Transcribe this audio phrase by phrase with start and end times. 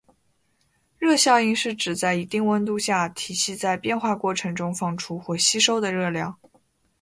[0.97, 6.39] 热效应是指在一定温度下，体系在变化过程中放出或吸收的热量。